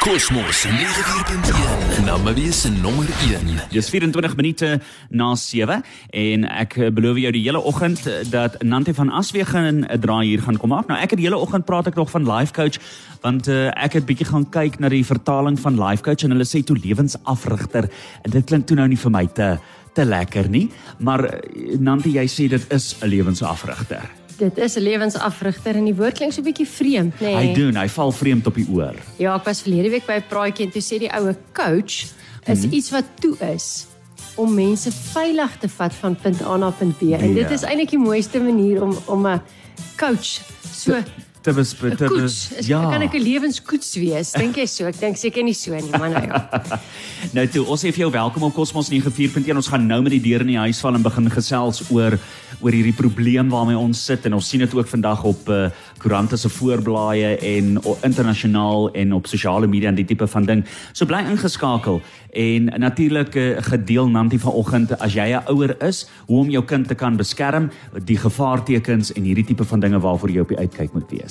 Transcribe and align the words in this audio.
Kosmos 0.00 0.64
94.1 0.64 2.04
Namewie 2.04 2.52
se 2.52 2.70
nommer 2.70 3.08
1. 3.20 3.68
Dis 3.68 3.88
24 3.88 4.36
minute 4.36 4.80
na 5.08 5.34
7 5.36 5.82
en 6.10 6.46
ek 6.48 6.76
eh, 6.78 6.88
beloof 6.88 7.18
jou 7.20 7.32
die 7.36 7.42
hele 7.44 7.60
oggend 7.60 8.06
eh, 8.08 8.22
dat 8.32 8.56
Nante 8.64 8.94
van 8.96 9.10
Aswegen 9.12 9.84
'n 9.84 10.00
draai 10.00 10.26
hier 10.26 10.40
gaan 10.42 10.56
kom 10.56 10.72
maak. 10.72 10.86
Nou 10.88 10.96
ek 10.96 11.10
het 11.10 11.20
die 11.20 11.26
hele 11.28 11.36
oggend 11.36 11.64
praat 11.68 11.86
ek 11.86 12.00
nog 12.00 12.10
van 12.10 12.24
life 12.24 12.52
coach 12.52 12.80
want 13.20 13.48
uh, 13.48 13.68
ek 13.76 13.92
het 13.92 14.06
bietjie 14.06 14.26
gaan 14.26 14.48
kyk 14.48 14.78
na 14.78 14.88
die 14.88 15.04
vertaling 15.04 15.60
van 15.60 15.76
life 15.76 16.02
coach 16.02 16.24
en 16.24 16.32
hulle 16.32 16.48
sê 16.48 16.64
toe 16.64 16.76
lewensafrigter 16.80 17.90
en 18.22 18.30
dit 18.30 18.44
klink 18.44 18.66
toe 18.66 18.76
nou 18.76 18.88
nie 18.88 18.96
vir 18.96 19.10
my 19.10 19.26
te 19.26 19.58
te 19.92 20.04
lekker 20.04 20.48
nie, 20.48 20.70
maar 20.98 21.40
Nante 21.78 22.08
jy 22.08 22.24
sê 22.24 22.48
dit 22.48 22.72
is 22.72 22.96
'n 23.02 23.06
lewensafrigter. 23.06 24.19
Dit 24.40 24.58
is 24.58 24.76
'n 24.76 24.80
lewensafrigter 24.80 25.76
en 25.76 25.84
die 25.84 25.94
woord 25.94 26.16
klink 26.16 26.32
so 26.32 26.40
'n 26.40 26.44
bietjie 26.44 26.68
vreemd, 26.68 27.14
nê? 27.20 27.26
Nee. 27.26 27.36
Hy 27.36 27.54
doen, 27.54 27.76
hy 27.76 27.88
val 27.88 28.12
vreemd 28.12 28.46
op 28.46 28.54
die 28.54 28.66
oor. 28.72 28.96
Ja, 29.16 29.36
ek 29.36 29.44
was 29.44 29.60
verlede 29.60 29.90
week 29.90 30.06
by 30.06 30.12
'n 30.12 30.28
praatjie 30.28 30.64
en 30.66 30.72
toe 30.72 30.82
sê 30.82 30.98
die 30.98 31.12
oue 31.12 31.36
coach 31.52 32.08
is 32.46 32.62
hmm. 32.64 32.72
iets 32.72 32.90
wat 32.90 33.04
toe 33.20 33.36
is 33.54 33.86
om 34.36 34.54
mense 34.54 34.90
veilig 34.92 35.56
te 35.60 35.68
vat 35.68 35.94
van 35.94 36.16
punt 36.16 36.42
A 36.42 36.56
na 36.56 36.70
punt 36.70 36.98
B. 36.98 37.02
En 37.02 37.34
ja. 37.34 37.34
dit 37.34 37.50
is 37.50 37.62
eintlik 37.62 37.90
die 37.90 37.98
mooiste 37.98 38.40
manier 38.40 38.82
om 38.82 38.96
om 39.06 39.26
'n 39.26 39.40
coach 39.96 40.40
so 40.72 41.02
te 41.40 41.52
bespreek. 41.56 41.98
Ja, 42.66 42.80
kan 42.90 43.02
ek 43.02 43.14
'n 43.14 43.22
lewenskoets 43.22 43.94
wees? 43.96 44.32
Dink 44.32 44.56
jy 44.56 44.66
so? 44.66 44.86
Ek 44.86 44.98
dink 45.00 45.16
seker 45.16 45.42
nie 45.42 45.54
so 45.54 45.72
nie, 45.72 45.90
maar 45.90 46.10
nou 46.10 46.24
ja. 46.26 46.48
nou 47.36 47.46
toe, 47.46 47.64
ons 47.64 47.80
sê 47.80 47.92
vir 47.92 48.04
jou 48.04 48.10
welkom 48.12 48.42
op 48.42 48.54
Cosmos 48.54 48.90
94.1. 48.90 49.56
Ons 49.56 49.68
gaan 49.68 49.86
nou 49.86 50.02
met 50.02 50.12
die 50.12 50.20
deur 50.20 50.44
in 50.44 50.52
die 50.52 50.60
huis 50.60 50.80
val 50.80 50.94
en 50.94 51.02
begin 51.02 51.30
gesels 51.30 51.82
oor 51.90 52.18
oor 52.60 52.72
hierdie 52.72 52.96
probleem 52.96 53.48
waarmee 53.48 53.78
ons 53.78 54.04
sit 54.04 54.26
en 54.26 54.34
ons 54.36 54.48
sien 54.48 54.60
dit 54.60 54.74
ook 54.74 54.88
vandag 54.88 55.24
op 55.24 55.48
uh, 55.48 55.70
koerante 56.02 56.36
se 56.36 56.48
voorblaaie 56.48 57.36
en 57.36 57.78
internasionaal 58.04 58.90
en 58.92 59.12
op 59.16 59.26
sosiale 59.30 59.66
media 59.66 59.88
en 59.88 59.94
die 59.94 60.04
tipe 60.04 60.26
van 60.26 60.44
ding. 60.44 60.64
So 60.92 61.06
bly 61.06 61.22
ingeskakel 61.30 62.02
en 62.36 62.68
natuurlik 62.78 63.34
uh, 63.34 63.62
gedeel 63.70 64.08
Nanti 64.10 64.38
vanoggend 64.38 64.92
as 64.98 65.14
jy 65.14 65.30
'n 65.32 65.46
ouer 65.48 65.76
is, 65.82 66.06
hoe 66.26 66.40
om 66.40 66.50
jou 66.50 66.64
kind 66.64 66.88
te 66.88 66.94
kan 66.94 67.16
beskerm, 67.16 67.70
die 68.04 68.18
gevaartekens 68.18 69.12
en 69.12 69.24
hierdie 69.24 69.44
tipe 69.44 69.64
van 69.64 69.80
dinge 69.80 70.00
waarvoor 70.00 70.30
jy 70.30 70.40
op 70.40 70.48
die 70.48 70.58
uitkyk 70.58 70.92
moet 70.92 71.10
wees. 71.10 71.29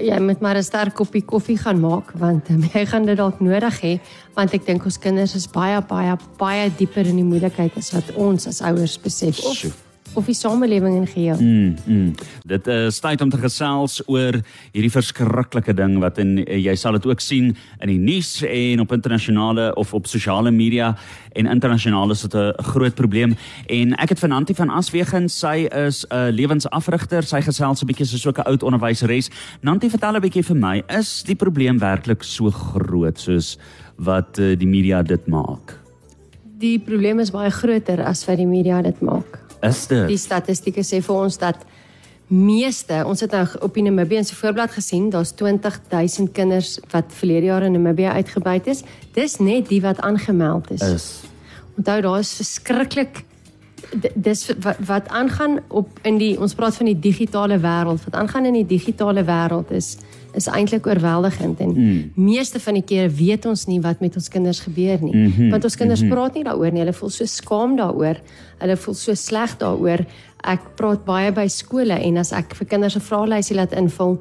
Jy 0.00 0.16
moet 0.24 0.40
maar 0.40 0.56
'n 0.56 0.64
sterk 0.64 0.94
koppie 0.94 1.24
koffie 1.24 1.58
gaan 1.58 1.80
maak 1.80 2.12
want 2.16 2.48
um, 2.48 2.62
jy 2.72 2.86
gaan 2.86 3.04
dit 3.04 3.16
dalk 3.16 3.40
nodig 3.40 3.80
hê 3.80 4.00
want 4.34 4.54
ek 4.54 4.66
dink 4.66 4.84
ons 4.84 4.98
kinders 4.98 5.34
is 5.34 5.46
baie 5.46 5.80
baie 5.88 6.16
baie 6.38 6.70
dieper 6.78 7.06
in 7.06 7.16
die 7.16 7.24
moeilikheid 7.24 7.76
as 7.76 7.92
wat 7.92 8.14
ons 8.16 8.46
as 8.46 8.62
ouers 8.62 8.96
besef. 8.98 9.44
Of, 9.44 9.74
of 10.16 10.28
die 10.28 10.34
samelewing 10.34 10.96
in 10.96 11.06
geheel. 11.06 11.40
Mm, 11.40 11.74
mm. 11.86 12.14
Dit 12.46 12.66
is 12.66 12.98
uh, 12.98 13.02
tyd 13.08 13.22
om 13.24 13.30
te 13.30 13.40
gesels 13.40 14.00
oor 14.06 14.38
hierdie 14.72 14.92
verskriklike 14.92 15.74
ding 15.76 15.98
wat 16.02 16.18
in 16.22 16.38
uh, 16.42 16.58
jy 16.58 16.74
sal 16.78 16.96
dit 16.98 17.06
ook 17.08 17.22
sien 17.22 17.52
in 17.80 17.92
die 17.92 17.98
nuus 18.00 18.42
en 18.46 18.84
op 18.84 18.94
internasionale 18.94 19.70
of 19.80 19.94
op 19.96 20.08
sosiale 20.10 20.52
media 20.54 20.94
en 21.34 21.50
internasionaal 21.50 22.14
is 22.14 22.22
dit 22.22 22.34
'n 22.34 22.52
groot 22.70 22.94
probleem. 22.94 23.36
En 23.66 23.94
ek 23.98 24.14
het 24.14 24.18
vanaand 24.18 24.50
van 24.54 24.70
Aswegen 24.70 25.28
sy 25.28 25.68
is 25.86 26.04
'n 26.04 26.14
uh, 26.14 26.30
lewensafrigter. 26.30 27.22
Sy 27.22 27.40
gesels 27.40 27.82
'n 27.82 27.86
bietjie 27.86 28.06
soos 28.06 28.26
ook 28.26 28.38
'n 28.38 28.48
oud 28.48 28.62
onderwyseres. 28.62 29.30
Nanti 29.62 29.90
vertel 29.90 30.16
'n 30.16 30.20
bietjie 30.20 30.44
vir 30.44 30.56
my 30.56 30.82
is 30.88 31.22
die 31.22 31.36
probleem 31.36 31.78
werklik 31.78 32.22
so 32.22 32.50
groot 32.50 33.18
soos 33.18 33.58
wat 33.96 34.34
die 34.34 34.66
media 34.66 35.02
dit 35.02 35.26
maak? 35.26 35.78
Die 36.58 36.78
probleem 36.78 37.18
is 37.18 37.30
baie 37.30 37.50
groter 37.50 38.02
as 38.02 38.26
wat 38.26 38.36
die 38.36 38.46
media 38.46 38.82
dit 38.82 39.00
maak 39.00 39.33
Is 39.68 39.86
dit? 39.86 40.06
Die 40.08 40.20
statistieke 40.20 40.84
sê 40.84 41.00
vir 41.04 41.16
ons 41.16 41.38
dat 41.40 41.64
meeste, 42.26 43.02
ons 43.06 43.20
het 43.20 43.34
nou 43.36 43.44
op 43.66 43.76
die 43.76 43.84
Namibiese 43.84 44.36
voorblad 44.36 44.72
gesien, 44.72 45.10
daar's 45.12 45.34
20000 45.36 46.32
kinders 46.32 46.78
wat 46.92 47.12
verlede 47.12 47.50
jaar 47.52 47.62
in 47.62 47.76
Namibië 47.76 48.16
uitgebuit 48.20 48.66
is. 48.72 48.82
Dis 49.12 49.38
net 49.38 49.68
die 49.68 49.80
wat 49.84 50.00
aangemeld 50.00 50.70
is. 50.70 50.82
Is. 50.82 51.08
Onthou 51.76 52.00
daar 52.00 52.18
is 52.18 52.34
verskriklik 52.40 53.24
dis 54.14 54.46
wat 54.64 54.76
wat 54.86 55.08
aangaan 55.08 55.58
op 55.68 55.98
in 56.02 56.16
die 56.18 56.34
ons 56.40 56.54
praat 56.54 56.76
van 56.76 56.88
die 56.88 56.98
digitale 56.98 57.58
wêreld. 57.60 58.04
Wat 58.04 58.14
aangaan 58.14 58.48
in 58.50 58.56
die 58.62 58.66
digitale 58.66 59.24
wêreld 59.24 59.70
is 59.70 59.96
is 60.34 60.46
eintlik 60.46 60.86
oorweldigend 60.86 61.60
en 61.60 61.72
mm. 61.72 62.12
meeste 62.14 62.60
van 62.60 62.78
die 62.78 62.84
kere 62.86 63.08
weet 63.08 63.46
ons 63.46 63.66
nie 63.70 63.80
wat 63.84 64.00
met 64.00 64.16
ons 64.18 64.28
kinders 64.28 64.60
gebeur 64.60 64.98
nie. 65.00 65.14
Mm 65.14 65.32
-hmm. 65.32 65.50
Want 65.50 65.64
ons 65.64 65.76
kinders 65.76 66.00
mm 66.00 66.08
-hmm. 66.08 66.16
praat 66.16 66.34
nie 66.34 66.44
daaroor 66.44 66.72
nie. 66.72 66.80
Hulle 66.80 66.92
voel 66.92 67.10
so 67.10 67.24
skaam 67.24 67.76
daaroor. 67.76 68.20
Hulle 68.58 68.76
voel 68.76 68.94
so 68.94 69.14
sleg 69.14 69.56
daaroor. 69.56 70.04
Ek 70.40 70.60
praat 70.74 71.04
baie 71.04 71.32
by 71.32 71.46
skole 71.46 71.94
en 71.94 72.16
as 72.16 72.32
ek 72.32 72.54
vir 72.54 72.66
kinders 72.66 72.96
'n 72.96 73.00
vraelysie 73.00 73.56
laat 73.56 73.72
invul, 73.72 74.20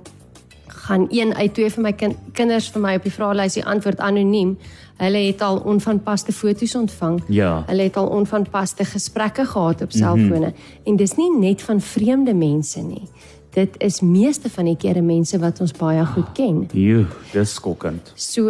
gaan 0.68 1.08
een 1.10 1.36
uit 1.36 1.54
twee 1.54 1.72
van 1.72 1.84
my 1.84 1.94
kind, 1.94 2.16
kinders 2.32 2.70
vir 2.70 2.82
my 2.82 2.96
op 2.96 3.04
die 3.04 3.12
vraelysie 3.12 3.66
antwoord 3.66 4.00
anoniem. 4.00 4.58
Hulle 4.98 5.18
het 5.18 5.42
al 5.42 5.58
onvanpaste 5.58 6.32
foto's 6.32 6.76
ontvang. 6.76 7.24
Ja. 7.28 7.64
Hulle 7.68 7.82
het 7.82 7.98
al 7.98 8.08
onvanpaste 8.08 8.86
gesprekke 8.86 9.46
gehad 9.46 9.82
op 9.82 9.92
selfone 9.92 10.38
mm 10.38 10.44
-hmm. 10.44 10.84
en 10.84 10.96
dis 10.96 11.16
nie 11.16 11.38
net 11.40 11.62
van 11.62 11.82
vreemde 11.82 12.34
mense 12.34 12.80
nie 12.80 13.10
dit 13.54 13.76
is 13.78 14.02
meeste 14.02 14.50
van 14.50 14.66
die 14.66 14.78
kere 14.78 15.02
mense 15.02 15.40
wat 15.40 15.62
ons 15.62 15.72
baie 15.78 16.06
goed 16.06 16.32
ken. 16.34 16.68
Jo, 16.74 17.06
dis 17.32 17.54
skokkend. 17.54 18.12
So 18.16 18.50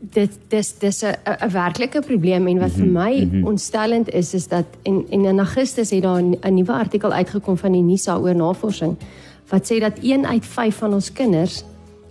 dit 0.00 0.38
dis 0.48 0.72
dis 0.78 1.02
'n 1.04 1.14
'n 1.26 1.50
werklike 1.50 2.00
probleem 2.00 2.46
en 2.46 2.58
wat 2.58 2.76
mm 2.76 2.82
-hmm, 2.82 2.92
vir 2.92 3.02
my 3.02 3.24
mm 3.24 3.30
-hmm. 3.30 3.46
ontstellend 3.46 4.08
is 4.10 4.34
is 4.34 4.48
dat 4.48 4.64
en 4.82 5.06
en 5.10 5.24
in 5.24 5.38
Augustus 5.38 5.90
het 5.90 6.02
daar 6.02 6.22
'n 6.22 6.54
nuwe 6.54 6.72
artikel 6.72 7.12
uitgekom 7.12 7.56
van 7.56 7.72
die 7.72 7.82
NISA 7.82 8.16
oor 8.16 8.34
navorsing 8.34 8.96
wat 9.48 9.72
sê 9.72 9.78
dat 9.80 9.98
1 10.02 10.26
uit 10.26 10.46
5 10.46 10.76
van 10.76 10.92
ons 10.92 11.12
kinders 11.12 11.64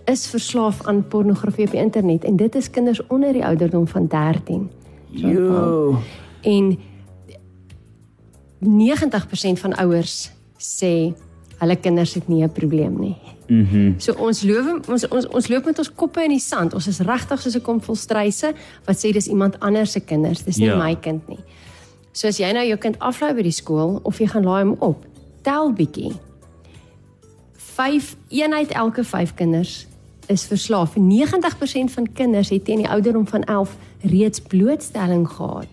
is 0.04 0.26
verslaaf 0.26 0.86
aan 0.86 1.08
pornografie 1.08 1.64
op 1.64 1.70
die 1.70 1.80
internet 1.80 2.24
en 2.24 2.36
dit 2.36 2.54
is 2.54 2.70
kinders 2.70 3.06
onder 3.06 3.32
die 3.32 3.44
ouderdom 3.44 3.88
van 3.88 4.06
13. 4.06 4.70
Jo. 5.10 5.98
En 6.40 6.78
90% 8.58 9.60
van 9.60 9.74
ouers 9.74 10.30
sê 10.56 11.12
hulle 11.58 11.76
kinders 11.76 12.14
het 12.14 12.28
nie 12.28 12.42
'n 12.44 12.52
probleem 12.52 13.00
nie. 13.00 13.16
Mhm. 13.48 13.76
Mm 13.76 14.00
so 14.00 14.12
ons 14.12 14.42
loop 14.42 14.88
ons 14.88 15.08
ons 15.08 15.26
ons 15.26 15.48
loop 15.48 15.64
met 15.64 15.78
ons 15.78 15.94
koppe 15.94 16.22
in 16.22 16.30
die 16.30 16.38
sand. 16.40 16.74
Ons 16.74 16.86
is 16.86 16.98
regtig 16.98 17.40
soos 17.40 17.56
'n 17.56 17.60
kom 17.62 17.80
vol 17.80 17.96
struise 17.96 18.52
wat 18.84 18.96
sê 18.96 19.12
dis 19.12 19.26
iemand 19.26 19.60
anders 19.60 19.92
se 19.92 20.00
kinders, 20.00 20.44
dis 20.44 20.56
nie 20.56 20.66
ja. 20.66 20.76
my 20.76 20.94
kind 20.94 21.28
nie. 21.28 21.40
So 22.12 22.28
as 22.28 22.38
jy 22.38 22.52
nou 22.52 22.66
jou 22.66 22.78
kind 22.78 22.98
aflaai 22.98 23.34
by 23.34 23.42
die 23.42 23.50
skool 23.50 24.00
of 24.02 24.18
jy 24.18 24.26
gaan 24.26 24.44
laai 24.44 24.64
hom 24.64 24.76
op, 24.78 25.06
tel 25.42 25.72
bietjie. 25.72 26.12
5 27.54 28.16
een 28.28 28.54
uit 28.54 28.70
elke 28.70 29.04
5 29.04 29.34
kinders 29.34 29.86
is 30.26 30.44
verslaaf. 30.44 30.96
90% 30.96 31.90
van 31.90 32.12
kinders 32.12 32.48
het 32.48 32.64
teen 32.64 32.76
die 32.76 32.88
ouderdom 32.88 33.26
van 33.26 33.44
11 33.44 33.76
reeds 34.02 34.40
blootstelling 34.40 35.28
gehad 35.28 35.68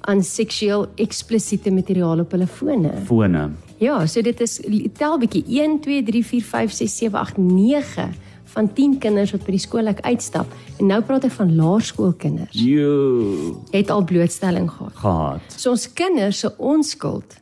aan 0.00 0.22
seksueel 0.24 0.86
eksplisiete 1.00 1.70
materiaal 1.70 2.22
op 2.24 2.32
hulle 2.36 2.46
fone. 2.46 2.92
Fone. 3.06 3.50
Ja, 3.80 4.06
so 4.06 4.22
dit 4.22 4.40
is 4.40 4.58
tel 4.98 5.18
bietjie 5.20 5.44
1 5.60 5.80
2 5.84 6.02
3 6.04 6.24
4 6.24 6.44
5 6.44 6.72
6 6.82 6.96
7 7.04 7.18
8 7.18 7.38
9 7.40 8.10
van 8.50 8.72
10 8.72 8.98
kinders 8.98 9.32
wat 9.34 9.44
by 9.46 9.54
die 9.54 9.62
skool 9.62 9.90
ek 9.90 10.02
uitstap 10.04 10.50
en 10.78 10.90
nou 10.90 10.98
praat 11.06 11.24
ek 11.28 11.34
van 11.36 11.52
laerskoolkinders. 11.56 12.56
Jo. 12.56 13.60
Het 13.70 13.92
al 13.94 14.04
blootstelling 14.04 14.70
gehad. 14.70 14.96
Gehad. 15.00 15.54
So 15.56 15.74
ons 15.76 15.86
kinders 15.92 16.42
se 16.42 16.50
onskuld 16.58 17.38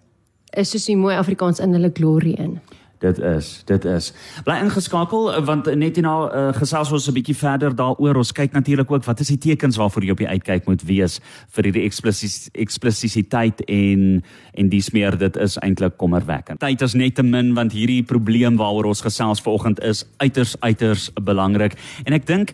is 0.56 0.72
soos 0.72 0.88
die 0.88 0.96
mooi 0.96 1.16
Afrikaans 1.16 1.60
in 1.64 1.74
hulle 1.76 1.90
glorie 1.94 2.36
in. 2.40 2.58
Dit 2.98 3.18
is, 3.18 3.62
dit 3.64 3.84
is. 3.84 4.12
Bly 4.44 4.56
ingeskakel 4.64 5.28
want 5.46 5.68
net 5.78 5.98
hierna 5.98 6.14
uh, 6.26 6.48
gesels 6.56 6.90
ons 6.92 7.06
'n 7.08 7.14
bietjie 7.14 7.36
verder 7.36 7.74
daaroor. 7.74 8.16
Ons 8.16 8.32
kyk 8.32 8.52
natuurlik 8.52 8.90
ook 8.90 9.04
wat 9.04 9.20
is 9.20 9.28
die 9.28 9.38
tekens 9.38 9.76
waarvoor 9.76 10.02
jy 10.04 10.10
op 10.10 10.18
die 10.18 10.28
uitkyk 10.28 10.66
moet 10.66 10.82
wees 10.82 11.20
vir 11.54 11.64
hierdie 11.64 11.86
eksplisiteit 12.52 13.62
en 13.68 14.22
en 14.54 14.68
dis 14.68 14.90
meer 14.90 15.18
dit 15.18 15.36
is 15.36 15.56
eintlik 15.62 15.96
kommerwekkend. 15.96 16.60
Tyd 16.60 16.82
is 16.82 16.94
net 16.94 17.14
te 17.14 17.22
min 17.22 17.54
want 17.54 17.72
hierdie 17.72 18.02
probleem 18.02 18.56
waaroor 18.56 18.90
ons 18.90 19.00
gesels 19.00 19.40
vanoggend 19.40 19.80
is 19.80 20.04
uiters 20.18 20.56
uiters 20.60 21.10
belangrik. 21.14 21.78
En 22.04 22.12
ek 22.12 22.26
dink 22.26 22.52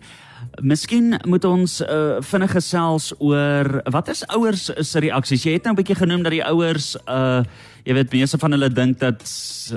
Miskien 0.61 1.17
moet 1.27 1.43
ons 1.47 1.81
uh, 1.81 2.21
vinnig 2.23 2.51
gesels 2.55 3.09
oor 3.19 3.81
wat 3.91 4.07
is 4.13 4.23
ouers 4.35 4.69
se 4.71 4.99
reaksies. 5.03 5.43
Jy 5.43 5.57
het 5.57 5.63
nou 5.65 5.73
'n 5.73 5.79
bietjie 5.81 5.95
genoem 5.99 6.23
dat 6.23 6.31
die 6.31 6.45
ouers 6.45 6.95
uh 7.07 7.43
jy 7.85 7.93
weet 7.93 8.13
meeste 8.13 8.37
van 8.37 8.51
hulle 8.51 8.69
dink 8.69 8.99
dat 8.99 9.21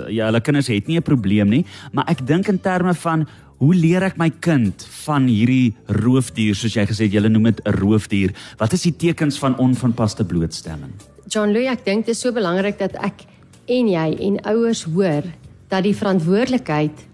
ja, 0.09 0.27
hulle 0.27 0.41
kinders 0.41 0.69
het 0.69 0.87
nie 0.87 0.97
'n 0.97 1.03
probleem 1.03 1.49
nie, 1.49 1.65
maar 1.93 2.05
ek 2.09 2.27
dink 2.27 2.49
in 2.49 2.61
terme 2.61 2.95
van 2.95 3.27
hoe 3.59 3.75
leer 3.75 4.03
ek 4.03 4.17
my 4.17 4.31
kind 4.31 4.87
van 5.05 5.27
hierdie 5.27 5.75
roofdier 5.89 6.55
soos 6.55 6.75
jy 6.75 6.87
gesê 6.87 7.05
het 7.05 7.13
jy 7.13 7.29
noem 7.29 7.51
dit 7.51 7.61
'n 7.67 7.71
roofdier. 7.71 8.33
Wat 8.59 8.73
is 8.73 8.83
die 8.83 8.97
tekens 8.97 9.39
van 9.39 9.59
onvanpaste 9.59 10.25
blootstelling? 10.25 10.93
John 11.29 11.53
Louis, 11.53 11.69
ek 11.69 11.85
dink 11.85 12.07
dit 12.07 12.15
is 12.15 12.21
so 12.21 12.33
belangrik 12.33 12.79
dat 12.79 12.95
ek 12.97 13.27
en 13.67 13.89
jy 13.89 14.17
en 14.21 14.41
ouers 14.45 14.83
hoor 14.85 15.23
dat 15.69 15.83
die 15.83 15.95
verantwoordelikheid 15.95 17.07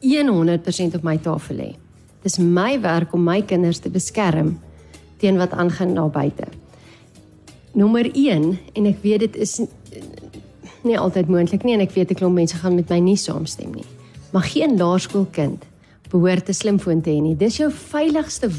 100% 0.00 0.94
op 0.94 1.02
my 1.02 1.16
tafel 1.16 1.56
lê. 1.56 1.87
Dis 2.28 2.36
my 2.36 2.74
werk 2.84 3.14
om 3.16 3.22
my 3.24 3.38
kinders 3.40 3.78
te 3.80 3.88
beskerm 3.88 4.58
teen 5.22 5.38
wat 5.40 5.54
aangaan 5.56 5.94
daar 5.96 6.10
buite. 6.12 6.44
Nommer 7.72 8.04
1 8.12 8.50
en 8.76 8.88
ek 8.90 8.98
weet 9.00 9.22
dit 9.24 9.38
is 9.40 9.54
nie 10.84 10.98
altyd 10.98 11.30
moontlik 11.32 11.64
nie 11.64 11.78
en 11.78 11.84
ek 11.86 11.94
weet 11.96 12.12
'n 12.12 12.20
klomp 12.20 12.36
mense 12.36 12.56
gaan 12.56 12.74
met 12.76 12.90
my 12.92 12.98
nie 13.00 13.16
saamstem 13.16 13.72
nie. 13.72 13.88
Maar 14.32 14.44
geen 14.44 14.76
laerskoolkind 14.76 15.64
behoort 16.10 16.48
'n 16.48 16.52
slimfoon 16.52 17.00
te 17.00 17.10
hê 17.10 17.20
nie. 17.20 17.36
Dis 17.36 17.56
jou 17.56 17.70
veiligste 17.72 18.50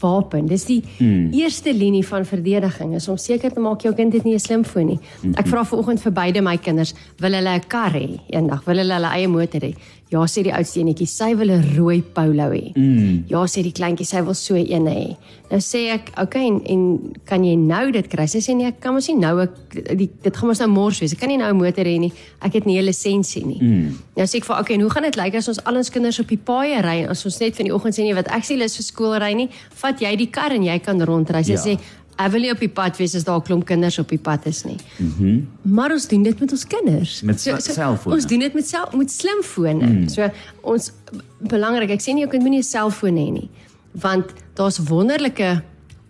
wapen. 0.00 0.46
Dis 0.46 0.64
die 0.64 0.82
hmm. 0.98 1.32
eerste 1.32 1.74
linie 1.74 2.06
van 2.06 2.24
verdediging 2.24 2.94
is 2.94 3.08
om 3.08 3.16
seker 3.16 3.52
te 3.52 3.60
maak 3.60 3.82
jou 3.82 3.94
kind 3.94 4.12
het 4.12 4.24
nie 4.24 4.34
'n 4.34 4.38
slimfoon 4.38 4.86
nie. 4.86 5.00
Ek 5.34 5.46
vra 5.46 5.64
vanoggend 5.64 6.00
vir 6.00 6.12
beide 6.12 6.40
my 6.42 6.56
kinders, 6.56 6.94
wil 7.18 7.32
hulle 7.32 7.54
'n 7.56 7.66
kar 7.68 7.92
hê 7.92 8.20
eendag? 8.28 8.64
Wil 8.64 8.76
hulle 8.76 8.94
hulle 8.94 9.12
eie 9.12 9.28
motor 9.28 9.60
hê? 9.60 9.74
Ja 10.12 10.22
sê 10.30 10.44
die 10.46 10.52
oudste 10.54 10.78
enetjie, 10.78 11.06
sy 11.10 11.32
wil 11.34 11.50
'n 11.50 11.74
rooi 11.74 12.00
Polo 12.00 12.50
hê. 12.54 12.72
Mm. 12.76 13.24
Ja 13.28 13.42
sê 13.46 13.62
die 13.62 13.72
kleintjie, 13.72 14.06
sy 14.06 14.22
wil 14.22 14.34
so 14.34 14.54
een 14.54 14.86
hê. 14.86 15.16
Nou 15.50 15.58
sê 15.58 15.90
ek, 15.90 16.10
"Oké, 16.14 16.22
okay, 16.22 16.46
en, 16.46 16.60
en 16.64 17.12
kan 17.24 17.42
jy 17.42 17.56
nou 17.56 17.90
dit 17.90 18.06
kry?" 18.06 18.26
Sy 18.26 18.38
sê 18.38 18.54
nee, 18.54 18.66
ek 18.66 18.80
kan 18.80 18.94
mos 18.94 19.08
nie 19.08 19.16
nou 19.16 19.40
ek 19.40 19.50
die, 19.96 20.10
dit 20.22 20.36
gaan 20.36 20.48
mos 20.48 20.58
nou 20.58 20.68
mors 20.68 21.00
wees. 21.00 21.12
Ek 21.12 21.18
kan 21.18 21.28
nie 21.28 21.38
nou 21.38 21.50
'n 21.50 21.56
motor 21.56 21.84
hê 21.84 21.98
nie. 21.98 22.12
Ek 22.40 22.52
het 22.52 22.66
nie 22.66 22.78
'n 22.78 22.84
lisensie 22.84 23.44
nie. 23.44 23.58
Mm. 23.60 23.98
Nou 24.16 24.26
sê 24.26 24.36
ek 24.36 24.44
vir, 24.44 24.54
"Oké, 24.54 24.60
okay, 24.60 24.74
en 24.76 24.80
hoe 24.82 24.90
gaan 24.90 25.02
dit 25.02 25.16
lyk 25.16 25.34
as 25.34 25.48
ons 25.48 25.64
al 25.64 25.76
ons 25.76 25.90
kinders 25.90 26.20
op 26.20 26.28
die 26.28 26.38
paaie 26.38 26.80
ry 26.82 27.06
as 27.08 27.24
ons 27.24 27.40
net 27.40 27.56
van 27.56 27.64
die 27.64 27.74
oggend 27.74 27.94
sê 27.94 28.02
nee, 28.02 28.14
wat 28.14 28.28
ek 28.28 28.44
sê 28.44 28.56
lus 28.56 28.76
vir 28.76 28.84
skool 28.84 29.18
ry 29.18 29.34
nie, 29.34 29.48
vat 29.74 29.98
jy 30.00 30.16
die 30.16 30.30
kar 30.30 30.52
en 30.52 30.62
jy 30.62 30.78
kan 30.78 31.00
rondry." 31.02 31.42
Sy 31.42 31.52
ja. 31.52 31.58
sê 31.58 31.78
Ek 32.16 32.30
wil 32.32 32.40
nie 32.40 32.50
op 32.50 32.60
die 32.60 32.72
pad 32.72 32.96
wees 32.96 33.14
as 33.14 33.24
daar 33.24 33.38
'n 33.38 33.42
klomp 33.42 33.64
kinders 33.64 33.98
op 33.98 34.08
die 34.08 34.18
pad 34.18 34.46
is 34.46 34.64
nie. 34.64 34.78
Mhm. 34.98 35.24
Mm 35.24 35.48
maar 35.62 35.92
ons 35.92 36.08
doen 36.08 36.22
dit 36.22 36.40
met 36.40 36.52
ons 36.52 36.66
kinders. 36.66 37.22
Met 37.22 37.40
so, 37.40 37.58
so, 37.58 37.72
selfone. 37.72 38.14
Ons 38.14 38.26
doen 38.26 38.38
dit 38.38 38.54
met 38.54 38.68
self 38.68 38.92
met 38.92 39.10
slimfone. 39.10 39.86
Mm. 39.86 40.08
So 40.08 40.30
ons 40.62 40.92
belangrik, 41.40 41.90
ek 41.90 42.00
sê 42.00 42.14
nie 42.14 42.22
jou 42.22 42.30
kind 42.30 42.42
moenie 42.42 42.60
'n 42.60 42.62
selfoon 42.62 43.16
hê 43.16 43.32
nie, 43.32 43.50
want 43.92 44.32
daar's 44.54 44.78
wonderlike 44.78 45.62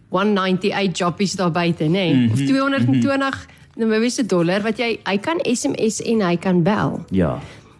198 0.08 0.98
jobbies 0.98 1.34
daar 1.34 1.50
buite, 1.50 1.84
nê? 1.84 2.12
Mm 2.12 2.28
-hmm. 2.28 2.32
Of 2.32 2.38
220 2.38 3.46
nou 3.76 3.88
maar 3.88 4.00
wisse 4.00 4.26
dollar 4.26 4.62
wat 4.62 4.78
jy 4.78 4.96
hy 5.04 5.18
kan 5.18 5.40
SMS 5.44 6.00
en 6.02 6.20
hy 6.20 6.36
kan 6.36 6.62
bel. 6.62 7.04
Ja. 7.10 7.36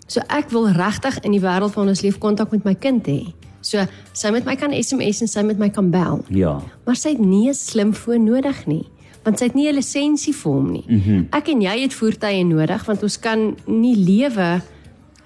So 0.07 0.21
ek 0.29 0.53
wil 0.55 0.69
regtig 0.69 1.19
in 1.27 1.35
die 1.35 1.43
wêreld 1.43 1.75
van 1.75 1.89
ons 1.89 2.03
leef 2.05 2.19
kontak 2.23 2.53
met 2.55 2.65
my 2.65 2.75
kind 2.75 3.07
hê. 3.07 3.21
So 3.67 3.83
sy 4.17 4.31
met 4.35 4.47
my 4.47 4.55
kan 4.59 4.75
SMS 4.75 5.25
en 5.25 5.31
sy 5.31 5.43
met 5.47 5.59
my 5.61 5.71
kan 5.75 5.91
bel. 5.91 6.23
Ja. 6.35 6.59
Maar 6.87 6.99
sy 6.99 7.17
het 7.17 7.23
nie 7.23 7.49
'n 7.49 7.55
slimfoon 7.55 8.25
nodig 8.25 8.67
nie, 8.67 8.87
want 9.25 9.39
sy 9.39 9.47
het 9.51 9.55
nie 9.55 9.69
'n 9.69 9.75
lisensie 9.75 10.35
vir 10.35 10.53
hom 10.53 10.73
nie. 10.73 10.85
Mm 10.87 11.01
-hmm. 11.01 11.27
Ek 11.31 11.49
en 11.49 11.61
jy 11.61 11.81
het 11.83 11.95
voertuie 11.95 12.45
nodig 12.45 12.85
want 12.87 13.03
ons 13.03 13.19
kan 13.19 13.57
nie 13.67 13.97
lewe 13.97 14.63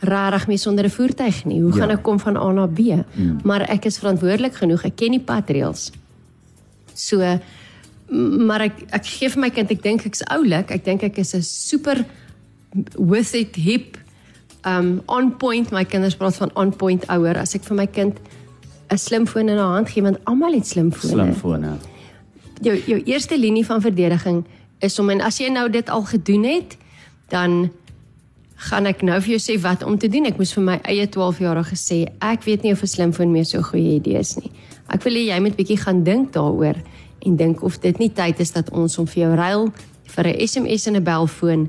rarig 0.00 0.46
mee 0.46 0.56
sonder 0.56 0.84
'n 0.84 0.90
voertuig 0.90 1.44
nie. 1.44 1.60
Hoe 1.60 1.72
ja. 1.72 1.78
gaan 1.78 1.90
ek 1.90 2.02
kom 2.02 2.19
van 2.19 2.37
A 2.37 2.52
na 2.52 2.66
B? 2.66 2.78
Mm. 2.78 3.40
Maar 3.44 3.60
ek 3.60 3.84
is 3.84 3.98
verantwoordelik 3.98 4.54
genoeg. 4.54 4.84
Ek 4.84 4.96
ken 4.96 5.10
die 5.10 5.20
padreëls. 5.20 5.92
So 6.94 7.38
maar 8.10 8.60
ek 8.60 8.75
ek 8.90 9.06
gee 9.06 9.28
vir 9.28 9.40
my 9.40 9.50
kind, 9.50 9.70
ek 9.70 9.82
dink 9.82 10.04
ek's 10.04 10.22
oulik. 10.22 10.70
Ek 10.70 10.84
dink 10.84 11.02
ek 11.02 11.19
is 11.19 11.34
'n 11.34 11.42
super 11.42 12.04
with 12.96 13.34
it 13.34 13.56
hip 13.56 13.98
um 14.67 15.03
on 15.07 15.37
point 15.37 15.71
my 15.71 15.85
kinders 15.85 16.17
praat 16.17 16.37
van 16.37 16.51
on 16.55 16.77
point 16.77 17.07
ouer 17.09 17.39
as 17.41 17.55
ek 17.55 17.65
vir 17.65 17.77
my 17.77 17.87
kind 17.87 18.21
'n 18.91 18.99
slimfoon 18.99 19.49
in 19.49 19.57
haar 19.57 19.75
hand 19.75 19.91
gee 19.91 20.03
want 20.03 20.19
almal 20.25 20.53
het 20.53 20.67
slimfone. 20.67 21.12
Slimfone. 21.12 21.77
Jou 22.61 22.77
jou 22.87 23.03
eerste 23.05 23.39
linie 23.39 23.67
van 23.67 23.81
verdediging 23.81 24.45
is 24.79 24.99
om 24.99 25.11
en 25.11 25.21
as 25.21 25.39
jy 25.39 25.49
nou 25.49 25.71
dit 25.71 25.89
al 25.89 26.03
gedoen 26.03 26.45
het, 26.45 26.77
dan 27.29 27.71
gaan 28.55 28.87
ek 28.87 29.03
nou 29.03 29.21
vir 29.21 29.37
jou 29.37 29.41
sê 29.41 29.61
wat 29.61 29.83
om 29.83 29.99
te 29.99 30.09
doen. 30.09 30.27
Ek 30.27 30.37
moes 30.37 30.53
vir 30.53 30.65
my 30.65 30.79
eie 30.83 31.07
12-jarige 31.07 31.73
gesê, 31.73 32.09
ek 32.21 32.45
weet 32.45 32.62
nie 32.62 32.73
of 32.73 32.83
'n 32.83 32.87
slimfoon 32.87 33.33
meer 33.33 33.45
so 33.45 33.59
'n 33.59 33.71
goeie 33.73 33.95
idee 33.95 34.19
is 34.19 34.37
nie. 34.37 34.51
Ek 34.89 35.03
wil 35.03 35.15
hê 35.15 35.27
jy 35.31 35.41
moet 35.41 35.57
bietjie 35.57 35.79
gaan 35.79 36.03
dink 36.05 36.33
daaroor 36.33 36.77
en 37.19 37.37
dink 37.37 37.62
of 37.62 37.81
dit 37.81 37.99
nie 37.99 38.11
tyd 38.11 38.41
is 38.41 38.53
dat 38.53 38.71
ons 38.71 38.97
hom 38.97 39.07
vir 39.07 39.23
jou 39.23 39.35
ruil 39.35 39.73
vir 40.05 40.27
'n 40.27 40.47
SMS 40.47 40.87
en 40.87 40.97
'n 40.97 41.05
belfoon 41.05 41.69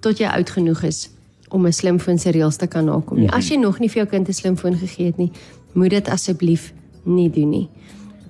tot 0.00 0.18
jy 0.18 0.26
oud 0.26 0.50
genoeg 0.50 0.82
is 0.82 1.10
om 1.50 1.66
'n 1.66 1.72
slimfoon 1.72 2.18
se 2.18 2.30
reëls 2.30 2.56
te 2.56 2.66
kan 2.66 2.84
nakom 2.84 3.18
nie. 3.18 3.30
As 3.30 3.48
jy 3.48 3.56
nog 3.56 3.78
nie 3.78 3.88
vir 3.88 4.02
jou 4.02 4.06
kind 4.06 4.28
'n 4.28 4.32
slimfoon 4.32 4.76
gegee 4.76 5.06
het 5.06 5.16
nie, 5.16 5.30
moet 5.72 5.90
dit 5.90 6.08
asseblief 6.08 6.72
nie 7.04 7.30
doen 7.30 7.50
nie. 7.50 7.68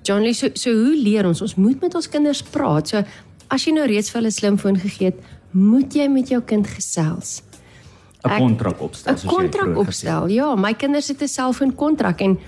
John 0.03 0.21
Lee, 0.21 0.33
so, 0.33 0.49
so 0.53 0.71
hoe 0.71 0.95
leer 0.97 1.25
ons? 1.25 1.41
Ons 1.41 1.55
moet 1.55 1.81
met 1.81 1.95
ons 1.95 2.09
kinders 2.09 2.41
praat. 2.41 2.87
So 2.87 3.03
as 3.47 3.65
jy 3.65 3.73
nou 3.73 3.85
reeds 3.85 4.09
vir 4.09 4.21
hulle 4.21 4.31
'n 4.31 4.31
slimfoon 4.31 4.77
gegee 4.77 5.05
het, 5.05 5.19
moet 5.51 5.93
jy 5.93 6.07
met 6.07 6.29
jou 6.29 6.41
kind 6.41 6.67
gesels. 6.67 7.41
'n 8.23 8.37
kontrak 8.37 8.81
opstel. 8.81 9.13
'n 9.13 9.27
kontrak 9.27 9.77
opstel. 9.77 10.27
Ja, 10.27 10.55
my 10.55 10.73
kinders 10.73 11.07
het 11.07 11.21
'n 11.21 11.27
selfoon 11.27 11.75
kontrak 11.75 12.21
en 12.21 12.39